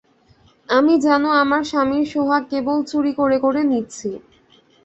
আমি 0.69 0.93
যেন 1.05 1.23
আমার 1.41 1.61
স্বামীর 1.63 2.05
সোহাগ 2.11 2.43
কেবল 2.51 2.77
চুরি 2.83 3.11
করে 3.19 3.37
করে 3.45 3.61
নিচ্ছি। 3.71 4.09